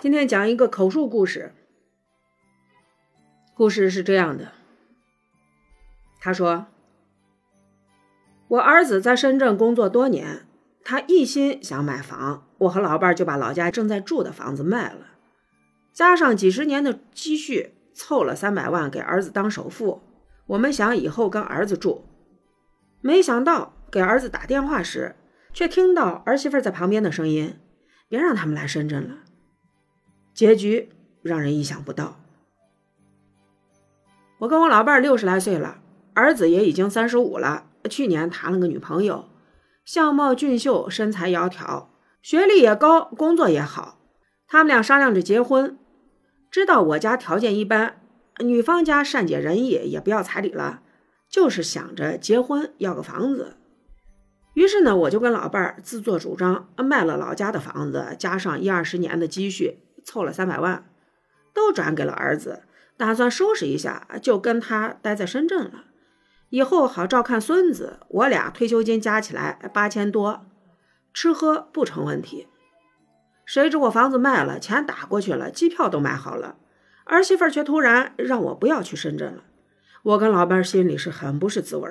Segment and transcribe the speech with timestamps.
[0.00, 1.52] 今天讲一个口述故事。
[3.54, 4.52] 故事是这样的：
[6.18, 6.68] 他说，
[8.48, 10.46] 我儿子在深圳工作多年，
[10.82, 15.18] 他一心想买房，我和老伴就把老家正在住的房子卖了，
[15.92, 20.00] 加上几十年的积蓄，凑了三百万给儿子当首付。
[20.46, 22.06] 我们想以后跟儿子住，
[23.02, 25.16] 没想到给儿子打电话时，
[25.52, 27.58] 却听到儿媳妇在旁边的声音
[28.08, 29.24] ：“别让他们来深圳了。”
[30.32, 30.90] 结局
[31.22, 32.20] 让人意想不到。
[34.38, 35.82] 我跟我老伴儿六十来岁了，
[36.14, 39.28] 儿子也已经三十五了，去年谈了个女朋友，
[39.84, 41.86] 相貌俊秀，身材窈窕，
[42.22, 43.98] 学历也高，工作也好。
[44.46, 45.78] 他们俩商量着结婚，
[46.50, 47.96] 知道我家条件一般。
[48.38, 50.80] 女方家善解人意，也不要彩礼了，
[51.28, 53.56] 就是想着结婚要个房子。
[54.54, 60.90] 于是呢，我就跟老伴儿自作主张，卖了老家的房子，加上一二十年的积蓄，凑了三百万，
[61.52, 62.62] 都转给了儿子，
[62.96, 65.84] 打算收拾一下，就跟他待在深圳了，
[66.48, 68.00] 以后好照看孙子。
[68.08, 70.46] 我俩退休金加起来八千多，
[71.12, 72.48] 吃喝不成问题。
[73.44, 76.56] 谁知我房子卖了，钱打过去了，机票都买好了。
[77.04, 79.42] 儿媳妇却突然让我不要去深圳了，
[80.02, 81.90] 我跟老伴心里是很不是滋味。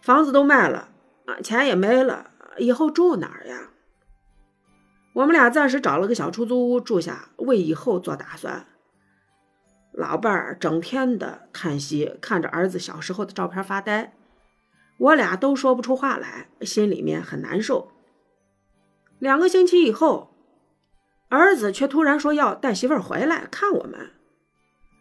[0.00, 0.90] 房子都卖了
[1.26, 3.69] 啊，钱也没了，以后住哪儿呀？
[5.12, 8.66] 我们俩暂时找了个小出租屋住下，为以后做打算。
[9.92, 14.14] 老伴儿整天的叹息，看着儿子小时候的照片发呆，
[14.98, 17.92] 我俩都说不出话来，心里面很难受。
[19.18, 20.28] 两个星期以后。
[21.32, 24.10] 儿子却突然说要带媳妇儿回来看我们，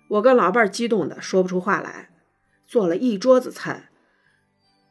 [0.10, 2.12] 我跟老伴儿激动的说不出话来，
[2.68, 3.89] 做了一桌子菜。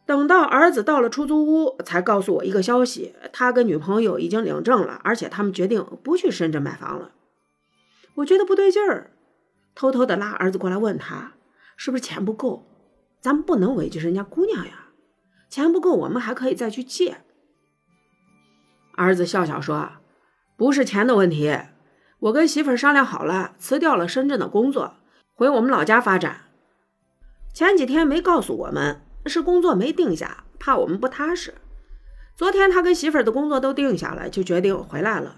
[0.08, 7.10] 等到儿子到了出租屋，才告诉我一个消息：他跟女朋友已经领证了，而且他们决定不去深圳买房了。
[8.14, 9.10] 我觉得不对劲儿，
[9.74, 11.34] 偷偷的拉儿子过来问他
[11.76, 12.64] 是不是钱不够。
[13.20, 14.86] 咱们不能委屈人家姑娘呀，
[15.50, 17.18] 钱不够我们还可以再去借。
[18.97, 19.91] 儿子笑笑说。
[20.56, 21.54] 不是钱的问题，
[22.18, 24.94] 我跟媳妇商量好了，辞掉了深圳的工作，
[25.34, 26.47] 回我们老家发展。
[27.52, 31.55] 前几天没告诉我们，是工作没定下，怕我们不踏实。
[32.37, 35.37] 昨天他跟媳妇儿的工作都定下了，就决定回来了。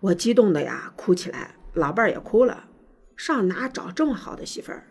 [0.00, 2.64] 我激动的呀，哭起来，老伴儿也哭了。
[3.16, 4.84] 上哪找这么好的媳妇儿，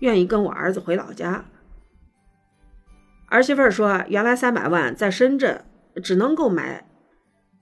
[0.00, 1.44] 愿意跟我儿子回老家？
[3.28, 5.64] 儿媳妇儿说，原来三百万在深圳
[6.02, 6.86] 只能够买。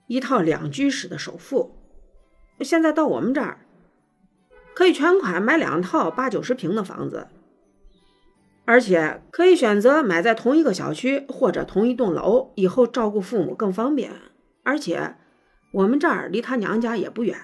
[0.07, 1.75] 一套两居室的首付，
[2.61, 3.59] 现在到我们这儿
[4.73, 7.27] 可以全款买两套八九十平的房子，
[8.69, 14.11] 而且可以选择买在同一个小区或者同一栋楼，以后照顾父母更方便。
[14.63, 15.15] 而且
[15.71, 17.35] 我们这儿离他娘家也不远。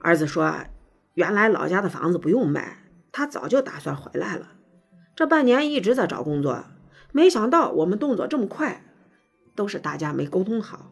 [0.00, 0.52] 儿子说，
[1.14, 2.78] 原来老家的房子不用卖，
[3.12, 4.48] 他早就打算回来了。
[5.14, 6.64] 这半年一直在找工作，
[7.12, 8.82] 没想到我们动作这么快。
[9.54, 10.90] 都是大家没沟通好。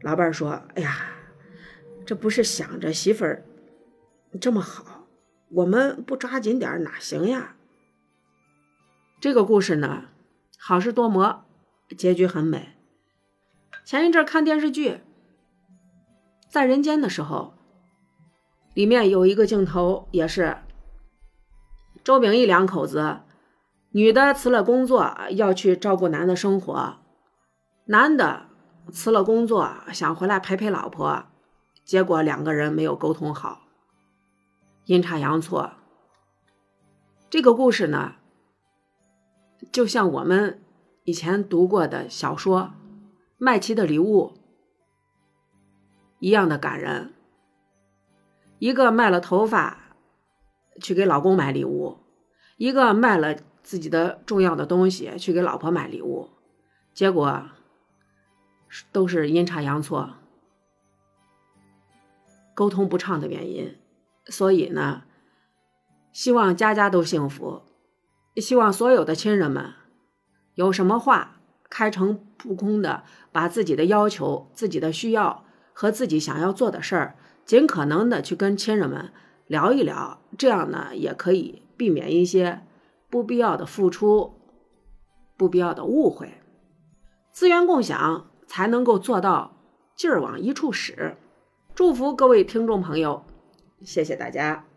[0.00, 0.96] 老伴儿说：“哎呀，
[2.06, 3.44] 这不是想着媳妇儿
[4.40, 4.99] 这么好，
[5.50, 7.56] 我们不抓紧点哪行呀？”
[9.20, 10.04] 这个故事呢，
[10.58, 11.44] 好事多磨，
[11.96, 12.76] 结局很美。
[13.84, 14.90] 前一阵看电视剧
[16.48, 17.54] 《在人间的时候》，
[18.74, 20.58] 里面有一个镜头，也是
[22.04, 23.20] 周秉义两口子，
[23.90, 26.98] 女的辞了工作要去照顾男的生活。
[27.86, 28.46] 男的
[28.92, 31.24] 辞了工作，想回来陪陪老婆，
[31.84, 33.62] 结果两个人没有沟通好，
[34.86, 35.72] 阴差阳错。
[37.28, 38.16] 这个故事呢，
[39.70, 40.60] 就像我们
[41.04, 42.60] 以前读过的小说
[43.38, 44.34] 《麦琪的礼物》
[46.18, 47.12] 一样的感人。
[48.58, 49.96] 一个卖了头发
[50.80, 51.98] 去给老公买礼物，
[52.56, 56.30] 一个卖了自己的重要的东西去给老婆买礼物，
[56.92, 57.48] 结果。
[58.92, 60.14] 都是阴差阳错，
[62.54, 63.76] 沟通不畅的原因。
[64.30, 65.02] 所以呢，
[66.10, 67.60] 希望家家都幸福，
[68.36, 69.74] 希望所有的亲人们
[70.54, 75.44] 有什么话开诚布公的，把自己的要求、自己的需要
[75.74, 79.12] 和自己想要做的事儿，尽可能的去跟亲人们
[79.46, 80.22] 聊一聊。
[80.38, 82.62] 这样呢，也可以避免一些
[83.10, 84.34] 不必要的付出、
[85.36, 86.40] 不必要的误会，
[87.30, 88.28] 资源共享。
[88.50, 89.52] 才能够做到
[89.94, 91.16] 劲儿往一处使。
[91.72, 93.24] 祝福各位听众朋友，
[93.84, 94.69] 谢谢大家。